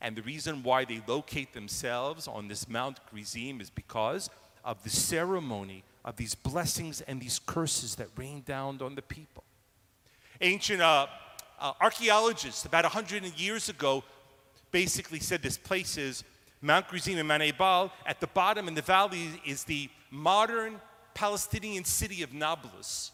And 0.00 0.16
the 0.16 0.22
reason 0.22 0.62
why 0.62 0.84
they 0.84 1.00
locate 1.06 1.54
themselves 1.54 2.28
on 2.28 2.48
this 2.48 2.68
Mount 2.68 3.00
Gerizim 3.10 3.60
is 3.60 3.70
because 3.70 4.30
of 4.64 4.82
the 4.82 4.90
ceremony 4.90 5.82
of 6.08 6.16
these 6.16 6.34
blessings 6.34 7.02
and 7.02 7.20
these 7.20 7.38
curses 7.38 7.94
that 7.96 8.08
rained 8.16 8.46
down 8.46 8.80
on 8.80 8.94
the 8.94 9.02
people. 9.02 9.44
Ancient 10.40 10.80
uh, 10.80 11.06
uh, 11.60 11.72
archaeologists, 11.82 12.64
about 12.64 12.84
100 12.84 13.38
years 13.38 13.68
ago, 13.68 14.02
basically 14.70 15.20
said 15.20 15.42
this 15.42 15.58
place 15.58 15.98
is 15.98 16.24
Mount 16.62 16.88
Gerizim 16.88 17.18
and 17.18 17.28
Mount 17.28 17.42
Ebal. 17.42 17.92
At 18.06 18.20
the 18.20 18.26
bottom 18.26 18.68
in 18.68 18.74
the 18.74 18.80
valley 18.80 19.28
is 19.44 19.64
the 19.64 19.90
modern 20.10 20.80
Palestinian 21.12 21.84
city 21.84 22.22
of 22.22 22.32
Nablus, 22.32 23.12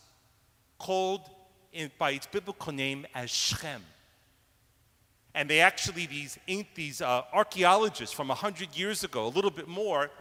called 0.78 1.28
in, 1.72 1.90
by 1.98 2.12
its 2.12 2.28
biblical 2.28 2.72
name 2.72 3.06
as 3.12 3.28
Shechem. 3.28 3.82
And 5.34 5.50
they 5.50 5.58
actually, 5.58 6.06
these, 6.06 6.38
these 6.76 7.02
uh, 7.02 7.22
archaeologists 7.32 8.14
from 8.14 8.28
100 8.28 8.76
years 8.76 9.02
ago, 9.02 9.26
a 9.26 9.34
little 9.34 9.50
bit 9.50 9.66
more, 9.66 10.12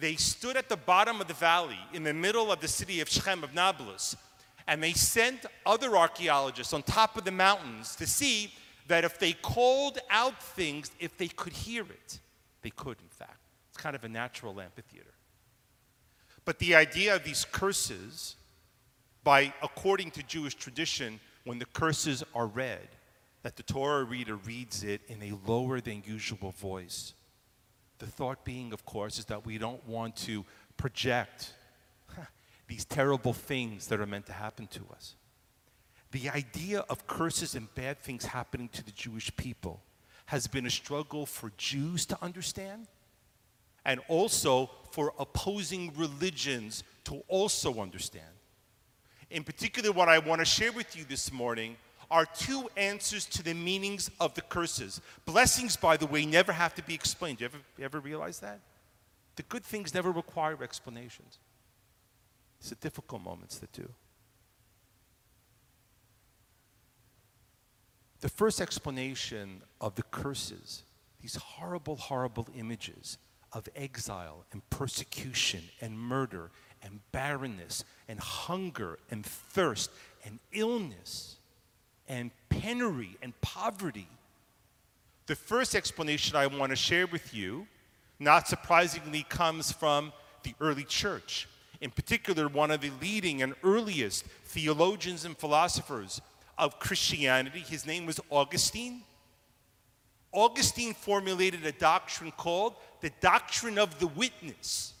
they 0.00 0.16
stood 0.16 0.56
at 0.56 0.68
the 0.68 0.76
bottom 0.76 1.20
of 1.20 1.28
the 1.28 1.34
valley 1.34 1.78
in 1.92 2.02
the 2.02 2.14
middle 2.14 2.50
of 2.50 2.60
the 2.60 2.68
city 2.68 3.00
of 3.00 3.08
Shechem 3.08 3.44
of 3.44 3.54
Nablus, 3.54 4.16
and 4.66 4.82
they 4.82 4.92
sent 4.92 5.46
other 5.66 5.96
archaeologists 5.96 6.72
on 6.72 6.82
top 6.82 7.16
of 7.16 7.24
the 7.24 7.30
mountains 7.30 7.94
to 7.96 8.06
see 8.06 8.52
that 8.86 9.04
if 9.04 9.18
they 9.18 9.32
called 9.32 9.98
out 10.10 10.42
things, 10.42 10.90
if 10.98 11.16
they 11.16 11.28
could 11.28 11.52
hear 11.52 11.82
it. 11.82 12.18
They 12.62 12.70
could, 12.70 12.96
in 13.00 13.08
fact. 13.08 13.38
It's 13.68 13.78
kind 13.80 13.94
of 13.94 14.04
a 14.04 14.08
natural 14.08 14.60
amphitheater. 14.60 15.14
But 16.44 16.58
the 16.58 16.74
idea 16.74 17.14
of 17.14 17.24
these 17.24 17.44
curses, 17.44 18.36
by 19.22 19.52
according 19.62 20.10
to 20.12 20.22
Jewish 20.22 20.54
tradition, 20.54 21.20
when 21.44 21.58
the 21.58 21.66
curses 21.66 22.24
are 22.34 22.46
read, 22.46 22.88
that 23.42 23.56
the 23.56 23.62
Torah 23.62 24.04
reader 24.04 24.36
reads 24.36 24.82
it 24.82 25.00
in 25.08 25.22
a 25.22 25.38
lower 25.50 25.80
than 25.80 26.02
usual 26.06 26.50
voice. 26.52 27.14
The 28.00 28.06
thought 28.06 28.44
being, 28.44 28.72
of 28.72 28.84
course, 28.86 29.18
is 29.18 29.26
that 29.26 29.44
we 29.44 29.58
don't 29.58 29.86
want 29.86 30.16
to 30.16 30.44
project 30.78 31.52
these 32.66 32.86
terrible 32.86 33.34
things 33.34 33.86
that 33.88 34.00
are 34.00 34.06
meant 34.06 34.26
to 34.26 34.32
happen 34.32 34.66
to 34.68 34.80
us. 34.92 35.14
The 36.10 36.30
idea 36.30 36.80
of 36.88 37.06
curses 37.06 37.54
and 37.54 37.72
bad 37.74 38.00
things 38.00 38.24
happening 38.24 38.70
to 38.70 38.82
the 38.82 38.90
Jewish 38.90 39.34
people 39.36 39.82
has 40.26 40.46
been 40.46 40.64
a 40.64 40.70
struggle 40.70 41.26
for 41.26 41.52
Jews 41.58 42.06
to 42.06 42.18
understand 42.22 42.88
and 43.84 44.00
also 44.08 44.70
for 44.92 45.12
opposing 45.18 45.92
religions 45.94 46.82
to 47.04 47.22
also 47.28 47.80
understand. 47.80 48.24
In 49.30 49.44
particular, 49.44 49.92
what 49.92 50.08
I 50.08 50.18
want 50.18 50.40
to 50.40 50.44
share 50.46 50.72
with 50.72 50.96
you 50.96 51.04
this 51.04 51.30
morning 51.30 51.76
are 52.10 52.26
two 52.26 52.68
answers 52.76 53.24
to 53.26 53.42
the 53.42 53.54
meanings 53.54 54.10
of 54.20 54.34
the 54.34 54.42
curses. 54.42 55.00
Blessings, 55.24 55.76
by 55.76 55.96
the 55.96 56.06
way, 56.06 56.26
never 56.26 56.52
have 56.52 56.74
to 56.74 56.82
be 56.82 56.94
explained. 56.94 57.38
Do 57.38 57.44
you 57.44 57.50
ever, 57.52 57.58
ever 57.84 58.00
realize 58.00 58.40
that? 58.40 58.60
The 59.36 59.42
good 59.44 59.64
things 59.64 59.94
never 59.94 60.10
require 60.10 60.62
explanations. 60.62 61.38
It's 62.58 62.70
the 62.70 62.74
difficult 62.76 63.22
moments 63.22 63.58
that 63.58 63.72
do. 63.72 63.88
The 68.20 68.28
first 68.28 68.60
explanation 68.60 69.62
of 69.80 69.94
the 69.94 70.02
curses, 70.02 70.82
these 71.22 71.36
horrible, 71.36 71.96
horrible 71.96 72.48
images 72.54 73.16
of 73.52 73.68
exile 73.74 74.44
and 74.52 74.68
persecution 74.68 75.62
and 75.80 75.98
murder 75.98 76.50
and 76.82 77.00
barrenness 77.12 77.84
and 78.08 78.20
hunger 78.20 78.98
and 79.10 79.24
thirst 79.24 79.90
and 80.24 80.38
illness 80.52 81.36
and 82.10 82.32
penury 82.48 83.16
and 83.22 83.40
poverty. 83.40 84.08
The 85.26 85.36
first 85.36 85.76
explanation 85.76 86.34
I 86.34 86.48
want 86.48 86.70
to 86.70 86.76
share 86.76 87.06
with 87.06 87.32
you, 87.32 87.68
not 88.18 88.48
surprisingly, 88.48 89.22
comes 89.28 89.70
from 89.70 90.12
the 90.42 90.52
early 90.60 90.82
church. 90.82 91.48
In 91.80 91.90
particular, 91.90 92.48
one 92.48 92.72
of 92.72 92.80
the 92.80 92.90
leading 93.00 93.42
and 93.42 93.54
earliest 93.62 94.24
theologians 94.44 95.24
and 95.24 95.38
philosophers 95.38 96.20
of 96.58 96.80
Christianity, 96.80 97.60
his 97.60 97.86
name 97.86 98.06
was 98.06 98.18
Augustine. 98.28 99.02
Augustine 100.32 100.94
formulated 100.94 101.64
a 101.64 101.72
doctrine 101.72 102.32
called 102.32 102.74
the 103.02 103.10
doctrine 103.20 103.78
of 103.78 104.00
the 104.00 104.08
witness. 104.08 104.94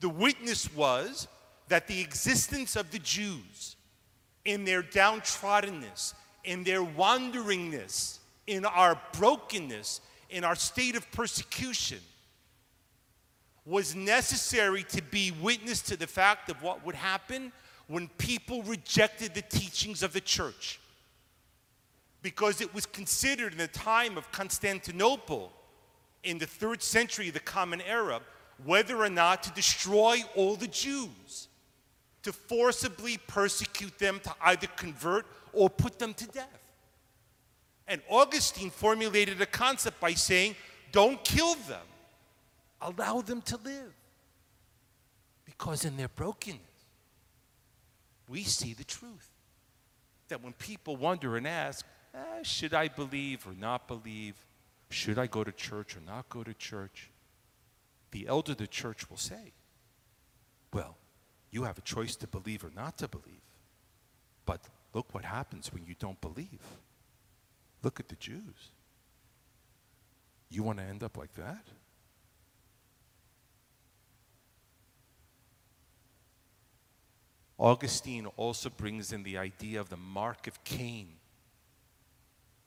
The 0.00 0.08
witness 0.08 0.72
was 0.74 1.28
that 1.68 1.86
the 1.86 2.00
existence 2.00 2.74
of 2.74 2.90
the 2.90 2.98
Jews 2.98 3.76
in 4.44 4.64
their 4.64 4.82
downtroddenness, 4.82 6.14
in 6.44 6.64
their 6.64 6.82
wanderingness, 6.82 8.18
in 8.46 8.64
our 8.64 9.00
brokenness, 9.12 10.00
in 10.30 10.44
our 10.44 10.54
state 10.54 10.96
of 10.96 11.10
persecution, 11.12 11.98
was 13.66 13.94
necessary 13.94 14.82
to 14.84 15.02
be 15.02 15.30
witness 15.30 15.82
to 15.82 15.96
the 15.96 16.06
fact 16.06 16.50
of 16.50 16.62
what 16.62 16.84
would 16.84 16.94
happen 16.94 17.52
when 17.86 18.08
people 18.18 18.62
rejected 18.62 19.34
the 19.34 19.42
teachings 19.42 20.02
of 20.02 20.12
the 20.12 20.20
church. 20.20 20.80
Because 22.22 22.60
it 22.60 22.74
was 22.74 22.86
considered 22.86 23.52
in 23.52 23.58
the 23.58 23.68
time 23.68 24.16
of 24.16 24.30
Constantinople, 24.32 25.52
in 26.22 26.38
the 26.38 26.46
third 26.46 26.82
century 26.82 27.28
of 27.28 27.34
the 27.34 27.40
Common 27.40 27.80
Era, 27.80 28.20
whether 28.64 29.02
or 29.02 29.08
not 29.08 29.42
to 29.42 29.50
destroy 29.52 30.22
all 30.34 30.56
the 30.56 30.66
Jews 30.66 31.48
to 32.22 32.32
forcibly 32.32 33.18
persecute 33.26 33.98
them 33.98 34.20
to 34.22 34.34
either 34.42 34.66
convert 34.76 35.26
or 35.52 35.70
put 35.70 35.98
them 35.98 36.14
to 36.14 36.26
death. 36.26 36.60
And 37.88 38.00
Augustine 38.08 38.70
formulated 38.70 39.40
a 39.40 39.46
concept 39.46 40.00
by 40.00 40.14
saying, 40.14 40.54
don't 40.92 41.22
kill 41.24 41.54
them, 41.54 41.86
allow 42.80 43.20
them 43.20 43.42
to 43.42 43.56
live. 43.64 43.92
Because 45.44 45.84
in 45.84 45.96
their 45.96 46.08
brokenness, 46.08 46.60
we 48.28 48.44
see 48.44 48.74
the 48.74 48.84
truth. 48.84 49.28
That 50.28 50.42
when 50.42 50.52
people 50.52 50.96
wonder 50.96 51.36
and 51.36 51.46
ask, 51.46 51.84
eh, 52.14 52.42
should 52.42 52.74
I 52.74 52.86
believe 52.86 53.46
or 53.46 53.54
not 53.54 53.88
believe? 53.88 54.36
Should 54.90 55.18
I 55.18 55.26
go 55.26 55.42
to 55.42 55.52
church 55.52 55.96
or 55.96 56.00
not 56.00 56.28
go 56.28 56.44
to 56.44 56.54
church? 56.54 57.10
The 58.12 58.28
elder 58.28 58.52
of 58.52 58.58
the 58.58 58.66
church 58.66 59.10
will 59.10 59.16
say, 59.16 59.52
well, 60.72 60.96
you 61.50 61.64
have 61.64 61.78
a 61.78 61.82
choice 61.82 62.16
to 62.16 62.26
believe 62.26 62.64
or 62.64 62.70
not 62.74 62.98
to 62.98 63.08
believe. 63.08 63.42
But 64.46 64.60
look 64.94 65.12
what 65.14 65.24
happens 65.24 65.72
when 65.72 65.84
you 65.84 65.94
don't 65.98 66.20
believe. 66.20 66.60
Look 67.82 67.98
at 67.98 68.08
the 68.08 68.16
Jews. 68.16 68.72
You 70.50 70.62
want 70.62 70.78
to 70.78 70.84
end 70.84 71.02
up 71.02 71.16
like 71.16 71.34
that? 71.34 71.64
Augustine 77.58 78.26
also 78.36 78.70
brings 78.70 79.12
in 79.12 79.22
the 79.22 79.36
idea 79.36 79.80
of 79.80 79.90
the 79.90 79.96
mark 79.96 80.46
of 80.46 80.62
Cain. 80.64 81.08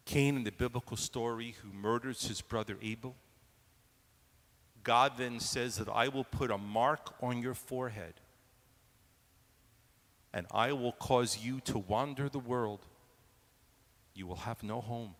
Cain 0.05 0.35
in 0.35 0.43
the 0.43 0.51
biblical 0.51 0.97
story 0.97 1.55
who 1.61 1.73
murders 1.73 2.27
his 2.27 2.41
brother 2.41 2.77
Abel. 2.81 3.15
God 4.83 5.13
then 5.17 5.39
says 5.39 5.77
that 5.77 5.89
I 5.89 6.09
will 6.09 6.25
put 6.25 6.51
a 6.51 6.57
mark 6.57 7.15
on 7.21 7.41
your 7.41 7.53
forehead 7.53 8.13
and 10.33 10.47
I 10.51 10.71
will 10.71 10.93
cause 10.93 11.37
you 11.43 11.59
to 11.61 11.77
wander 11.77 12.27
the 12.27 12.39
world. 12.39 12.85
You 14.15 14.25
will 14.25 14.37
have 14.37 14.63
no 14.63 14.81
home. 14.81 15.15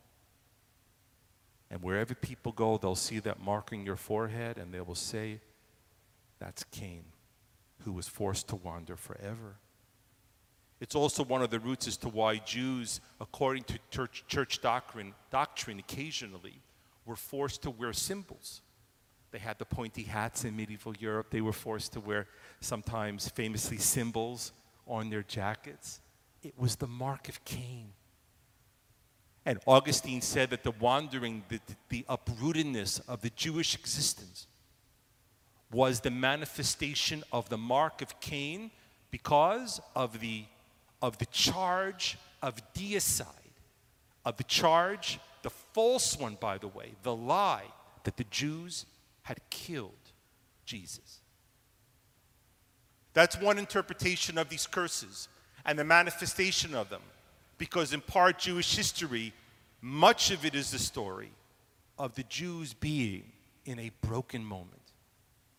And 1.70 1.82
wherever 1.82 2.16
people 2.16 2.52
go, 2.52 2.78
they'll 2.78 2.96
see 2.96 3.20
that 3.20 3.40
mark 3.40 3.72
your 3.72 3.96
forehead 3.96 4.58
and 4.58 4.74
they 4.74 4.82
will 4.82 4.96
say, 4.96 5.40
That's 6.40 6.64
Cain, 6.66 7.04
who 7.84 7.92
was 7.92 8.08
forced 8.08 8.48
to 8.50 8.56
wander 8.56 8.96
forever. 8.96 9.58
It's 10.80 10.96
also 10.96 11.24
one 11.24 11.42
of 11.42 11.50
the 11.50 11.60
roots 11.60 11.88
as 11.88 11.98
to 11.98 12.10
why 12.10 12.38
Jews, 12.38 13.00
according 13.22 13.64
to 13.64 13.80
church, 13.90 14.26
church 14.28 14.62
doctrine, 14.62 15.14
doctrine, 15.32 15.80
occasionally 15.80 16.62
were 17.06 17.16
forced 17.16 17.62
to 17.64 17.72
wear 17.72 17.94
symbols. 17.94 18.62
They 19.32 19.40
had 19.40 19.58
the 19.60 19.66
pointy 19.66 20.04
hats 20.04 20.44
in 20.44 20.56
medieval 20.56 20.94
Europe. 21.00 21.28
They 21.30 21.42
were 21.42 21.54
forced 21.54 21.94
to 21.94 22.00
wear 22.00 22.28
sometimes 22.60 23.30
famously 23.30 23.78
symbols 23.78 24.52
on 24.88 25.10
their 25.10 25.24
jackets. 25.24 26.00
It 26.42 26.54
was 26.58 26.76
the 26.76 26.88
mark 26.88 27.30
of 27.30 27.44
Cain. 27.46 27.90
And 29.46 29.60
Augustine 29.68 30.22
said 30.22 30.50
that 30.52 30.64
the 30.64 30.72
wandering, 30.72 31.44
the, 31.50 31.60
the 31.90 32.06
uprootedness 32.10 33.02
of 33.08 33.22
the 33.22 33.30
Jewish 33.32 33.76
existence 33.76 34.48
was 35.72 36.00
the 36.00 36.12
manifestation 36.12 37.24
of 37.32 37.50
the 37.50 37.58
mark 37.58 38.02
of 38.02 38.20
Cain 38.20 38.72
because 39.12 39.82
of 39.96 40.20
the, 40.20 40.46
of 41.02 41.18
the 41.18 41.26
charge 41.28 42.18
of 42.42 42.56
deicide, 42.74 43.26
of 44.26 44.38
the 44.38 44.44
charge, 44.44 45.20
the 45.42 45.50
false 45.50 46.18
one, 46.18 46.38
by 46.40 46.58
the 46.58 46.68
way, 46.68 46.94
the 47.04 47.16
lie 47.16 47.66
that 48.04 48.18
the 48.18 48.26
Jews 48.26 48.86
had 49.24 49.40
killed 49.50 49.92
Jesus. 50.66 51.23
That's 53.14 53.40
one 53.40 53.60
interpretation 53.60 54.38
of 54.38 54.50
these 54.50 54.68
curses 54.68 55.28
and 55.66 55.78
the 55.78 55.84
manifestation 55.84 56.74
of 56.74 56.90
them. 56.90 57.02
Because 57.58 57.94
in 57.94 58.02
part, 58.02 58.40
Jewish 58.40 58.76
history, 58.76 59.34
much 59.82 60.32
of 60.32 60.46
it 60.46 60.56
is 60.56 60.72
the 60.72 60.80
story 60.80 61.32
of 61.98 62.16
the 62.16 62.24
Jews 62.24 62.74
being 62.74 63.24
in 63.66 63.80
a 63.80 63.92
broken 64.02 64.44
moment, 64.44 64.82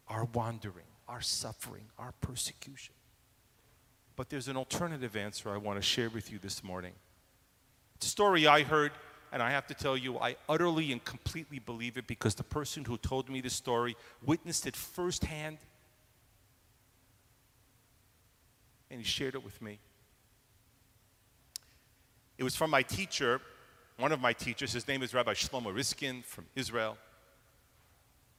our 0.08 0.24
wandering, 0.24 0.84
our 1.08 1.20
suffering, 1.20 1.84
our 1.98 2.12
persecution. 2.20 2.94
But 4.16 4.30
there's 4.30 4.48
an 4.48 4.56
alternative 4.56 5.16
answer 5.16 5.50
I 5.50 5.56
want 5.56 5.78
to 5.78 5.82
share 5.82 6.10
with 6.10 6.30
you 6.30 6.38
this 6.38 6.62
morning. 6.62 6.92
It's 7.96 8.06
a 8.06 8.10
story 8.10 8.46
I 8.46 8.62
heard 8.62 8.92
and 9.32 9.42
I 9.42 9.50
have 9.50 9.66
to 9.66 9.74
tell 9.74 9.96
you, 9.96 10.16
I 10.18 10.36
utterly 10.48 10.92
and 10.92 11.04
completely 11.04 11.58
believe 11.58 11.96
it 11.96 12.06
because 12.06 12.36
the 12.36 12.44
person 12.44 12.84
who 12.84 12.96
told 12.96 13.28
me 13.28 13.40
this 13.40 13.54
story 13.54 13.96
witnessed 14.24 14.64
it 14.64 14.76
firsthand 14.76 15.58
and 18.90 19.00
he 19.00 19.04
shared 19.04 19.34
it 19.34 19.44
with 19.44 19.60
me. 19.60 19.78
It 22.38 22.44
was 22.44 22.56
from 22.56 22.70
my 22.70 22.82
teacher, 22.82 23.40
one 23.98 24.12
of 24.12 24.20
my 24.20 24.32
teachers. 24.32 24.72
His 24.72 24.88
name 24.88 25.02
is 25.02 25.14
Rabbi 25.14 25.34
Shlomo 25.34 25.74
Riskin 25.74 26.22
from 26.22 26.46
Israel. 26.56 26.96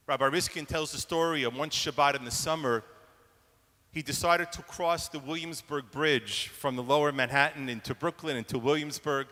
Rabbi 0.06 0.26
Riskin 0.26 0.66
tells 0.66 0.92
the 0.92 0.98
story 0.98 1.42
of 1.42 1.56
one 1.56 1.70
Shabbat 1.70 2.14
in 2.14 2.24
the 2.24 2.30
summer. 2.30 2.84
He 3.90 4.02
decided 4.02 4.52
to 4.52 4.62
cross 4.62 5.08
the 5.08 5.18
Williamsburg 5.18 5.90
Bridge 5.90 6.48
from 6.48 6.76
the 6.76 6.82
lower 6.82 7.10
Manhattan 7.10 7.68
into 7.68 7.94
Brooklyn 7.94 8.36
into 8.36 8.58
Williamsburg 8.58 9.28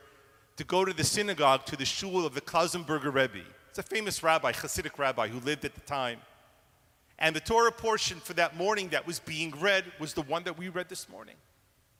to 0.57 0.65
go 0.65 0.85
to 0.85 0.93
the 0.93 1.05
synagogue 1.05 1.67
to 1.67 1.77
the 1.77 1.85
shul 1.85 2.25
of 2.25 2.35
the 2.35 2.41
Klausenberger 2.41 3.13
Rebbe. 3.13 3.45
It's 3.69 3.79
a 3.79 3.83
famous 3.83 4.23
rabbi, 4.23 4.53
Hasidic 4.53 4.99
rabbi, 4.99 5.29
who 5.29 5.41
lived 5.41 5.65
at 5.65 5.75
the 5.75 5.81
time. 5.81 6.19
And 7.19 7.35
the 7.35 7.41
Torah 7.41 7.73
portion 7.73 8.19
for 8.19 8.35
that 8.35 8.57
morning 8.57 8.89
that 8.89 9.07
was 9.07 9.21
being 9.21 9.53
read 9.61 9.85
was 9.99 10.15
the 10.15 10.23
one 10.23 10.45
that 10.45 10.59
we 10.59 10.69
read 10.69 10.89
this 10.89 11.09
morning 11.09 11.37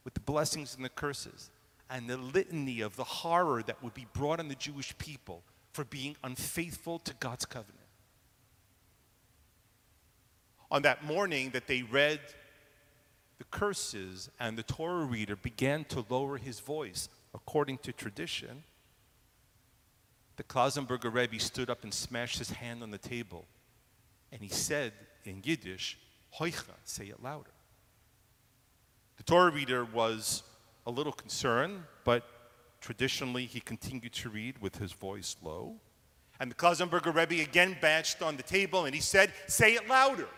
with 0.05 0.15
the 0.15 0.21
blessings 0.21 0.75
and 0.75 0.85
the 0.85 0.89
curses 0.91 1.51
and 1.89 2.09
the 2.09 2.17
litany 2.17 2.81
of 2.81 2.97
the 2.97 3.05
horror 3.05 3.63
that 3.63 3.83
would 3.83 3.95
be 3.95 4.07
brought 4.13 4.41
on 4.41 4.49
the 4.49 4.55
Jewish 4.55 4.97
people 4.99 5.43
for 5.73 5.85
being 5.85 6.17
unfaithful 6.25 6.99
to 7.01 7.15
God's 7.15 7.45
covenant. 7.45 7.79
On 10.71 10.83
that 10.83 11.05
morning 11.05 11.51
that 11.51 11.67
they 11.67 11.83
read 11.83 12.21
the 13.39 13.45
curses 13.45 14.31
and 14.41 14.57
the 14.57 14.63
Torah 14.63 15.05
reader 15.05 15.37
began 15.37 15.85
to 15.87 16.05
lower 16.09 16.37
his 16.37 16.61
voice 16.61 17.09
according 17.35 17.79
to 17.79 17.93
tradition, 17.93 18.65
the 20.37 20.43
Klausenberger 20.43 21.13
Rebbe 21.13 21.39
stood 21.39 21.71
up 21.71 21.85
and 21.85 21.95
smashed 21.95 22.39
his 22.39 22.51
hand 22.51 22.83
on 22.83 22.91
the 22.91 22.99
table 22.99 23.47
and 24.35 24.43
he 24.43 24.49
said 24.49 24.93
in 25.25 25.41
Yiddish, 25.45 25.97
Hoicha, 26.39 26.75
say 26.83 27.05
it 27.05 27.23
louder. 27.23 27.53
The 29.17 29.23
Torah 29.23 29.53
reader 29.53 29.85
was 29.85 30.43
a 30.87 30.91
little 30.91 31.13
concerned, 31.13 31.85
but 32.03 32.25
traditionally 32.81 33.47
he 33.47 33.61
continued 33.61 34.13
to 34.15 34.29
read 34.29 34.61
with 34.61 34.77
his 34.77 34.93
voice 34.93 35.37
low. 35.41 35.77
And 36.41 36.51
the 36.51 36.57
Klausenberger 36.57 37.15
Rebbe 37.15 37.41
again 37.41 37.77
bashed 37.81 38.23
on 38.23 38.37
the 38.37 38.43
table 38.43 38.87
and 38.87 38.95
he 38.95 39.01
said, 39.01 39.33
Say 39.47 39.75
it 39.75 39.89
louder. 39.89 40.29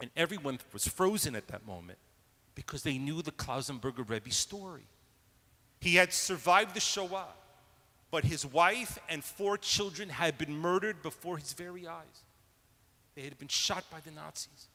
And 0.00 0.10
everyone 0.16 0.60
was 0.72 0.86
frozen 0.86 1.34
at 1.34 1.48
that 1.48 1.66
moment 1.66 1.98
because 2.54 2.84
they 2.84 2.98
knew 2.98 3.20
the 3.20 3.32
Klausenberger 3.32 4.08
Rebbe 4.08 4.30
story. 4.30 4.86
He 5.80 5.96
had 5.96 6.12
survived 6.12 6.76
the 6.76 6.80
Shoah, 6.80 7.26
but 8.12 8.24
his 8.24 8.46
wife 8.46 8.96
and 9.08 9.24
four 9.24 9.58
children 9.58 10.08
had 10.08 10.38
been 10.38 10.56
murdered 10.56 11.02
before 11.02 11.36
his 11.36 11.52
very 11.52 11.88
eyes. 11.88 12.24
They 13.20 13.26
had 13.26 13.38
been 13.38 13.48
shot 13.48 13.84
by 13.90 14.00
the 14.00 14.10
Nazis. 14.10 14.68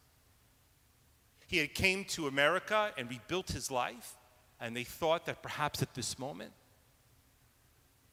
He 1.47 1.57
had 1.57 1.73
came 1.73 2.05
to 2.09 2.27
America 2.27 2.91
and 2.95 3.09
rebuilt 3.09 3.47
his 3.47 3.71
life, 3.71 4.13
and 4.61 4.77
they 4.77 4.83
thought 4.83 5.25
that 5.25 5.41
perhaps 5.41 5.81
at 5.81 5.95
this 5.95 6.19
moment 6.19 6.51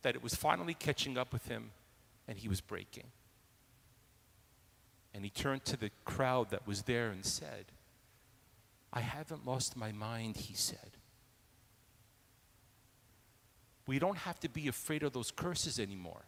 that 0.00 0.14
it 0.14 0.22
was 0.22 0.34
finally 0.34 0.72
catching 0.72 1.18
up 1.18 1.34
with 1.34 1.48
him 1.48 1.72
and 2.26 2.38
he 2.38 2.48
was 2.48 2.62
breaking. 2.62 3.08
And 5.12 5.22
he 5.22 5.28
turned 5.28 5.66
to 5.66 5.76
the 5.76 5.90
crowd 6.06 6.48
that 6.48 6.66
was 6.66 6.84
there 6.84 7.10
and 7.10 7.26
said, 7.26 7.66
I 8.90 9.00
haven't 9.00 9.44
lost 9.44 9.76
my 9.76 9.92
mind, 9.92 10.38
he 10.38 10.54
said. 10.54 10.92
We 13.86 13.98
don't 13.98 14.16
have 14.16 14.40
to 14.40 14.48
be 14.48 14.66
afraid 14.66 15.02
of 15.02 15.12
those 15.12 15.30
curses 15.30 15.78
anymore 15.78 16.24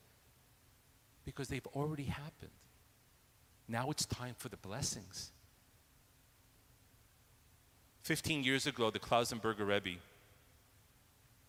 because 1.25 1.49
they've 1.49 1.67
already 1.69 2.05
happened. 2.05 2.51
Now 3.69 3.91
it's 3.91 4.05
time 4.07 4.35
for 4.37 4.49
the 4.49 4.57
blessings. 4.57 5.31
15 8.03 8.45
years 8.45 8.67
ago, 8.67 8.91
the 8.91 8.99
Klausenberger 8.99 9.67
Rebbe 9.67 9.99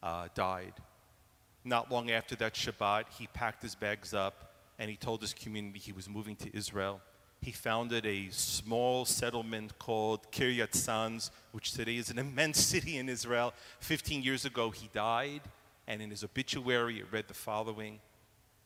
uh, 0.01 0.29
died. 0.33 0.73
Not 1.65 1.91
long 1.91 2.11
after 2.11 2.35
that 2.37 2.53
Shabbat, 2.53 3.05
he 3.17 3.27
packed 3.27 3.61
his 3.61 3.75
bags 3.75 4.13
up 4.13 4.53
and 4.79 4.89
he 4.89 4.95
told 4.95 5.21
his 5.21 5.33
community 5.33 5.79
he 5.79 5.91
was 5.91 6.07
moving 6.07 6.35
to 6.37 6.55
Israel. 6.55 7.01
He 7.41 7.51
founded 7.51 8.05
a 8.05 8.29
small 8.31 9.05
settlement 9.05 9.77
called 9.77 10.31
Kiryat 10.31 10.73
Sanz, 10.73 11.31
which 11.51 11.73
today 11.73 11.97
is 11.97 12.09
an 12.09 12.19
immense 12.25 12.59
city 12.59 12.97
in 12.97 13.09
Israel. 13.09 13.53
15 13.79 14.23
years 14.23 14.45
ago, 14.45 14.69
he 14.69 14.89
died, 14.93 15.41
and 15.87 16.01
in 16.01 16.09
his 16.09 16.23
obituary, 16.23 16.99
it 16.99 17.05
read 17.11 17.27
the 17.27 17.33
following 17.33 17.99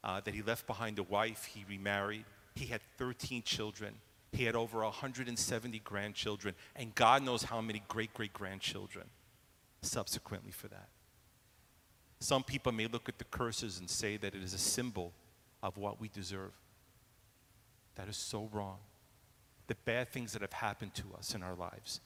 uh, 0.03 0.21
that 0.21 0.33
he 0.33 0.41
left 0.41 0.67
behind 0.67 0.99
a 0.99 1.03
wife, 1.03 1.45
he 1.45 1.65
remarried, 1.67 2.25
he 2.59 2.65
had 2.65 2.81
13 2.97 3.41
children. 3.43 3.95
He 4.33 4.43
had 4.43 4.55
over 4.55 4.83
170 4.83 5.79
grandchildren, 5.79 6.53
and 6.75 6.93
God 6.93 7.23
knows 7.23 7.43
how 7.43 7.61
many 7.61 7.81
great 7.87 8.13
great 8.13 8.33
grandchildren 8.33 9.05
subsequently 9.81 10.51
for 10.51 10.67
that. 10.67 10.89
Some 12.19 12.43
people 12.43 12.73
may 12.73 12.87
look 12.87 13.07
at 13.07 13.17
the 13.17 13.23
curses 13.23 13.79
and 13.79 13.89
say 13.89 14.17
that 14.17 14.35
it 14.35 14.43
is 14.43 14.53
a 14.53 14.59
symbol 14.59 15.13
of 15.63 15.77
what 15.77 16.01
we 16.01 16.09
deserve. 16.09 16.51
That 17.95 18.09
is 18.09 18.17
so 18.17 18.49
wrong. 18.51 18.79
The 19.67 19.75
bad 19.85 20.09
things 20.09 20.33
that 20.33 20.41
have 20.41 20.53
happened 20.53 20.93
to 20.95 21.05
us 21.17 21.33
in 21.33 21.41
our 21.41 21.55
lives, 21.55 22.01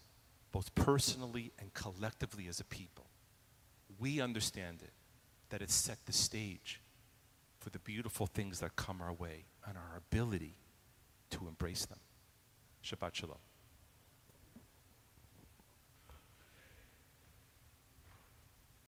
both 0.51 0.73
personally 0.75 1.51
and 1.59 1.73
collectively 1.73 2.47
as 2.47 2.59
a 2.59 2.63
people, 2.63 3.07
we 3.99 4.21
understand 4.21 4.81
it, 4.83 4.91
that 5.49 5.63
it 5.63 5.71
set 5.71 5.97
the 6.05 6.13
stage 6.13 6.79
for 7.59 7.71
the 7.71 7.79
beautiful 7.79 8.27
things 8.27 8.59
that 8.59 8.75
come 8.75 9.01
our 9.01 9.13
way 9.13 9.45
and 9.67 9.77
our 9.77 9.97
ability 9.97 10.55
to 11.31 11.47
embrace 11.47 11.85
them. 11.85 11.99
Shabbat 12.83 13.15
Shalom. 13.15 13.37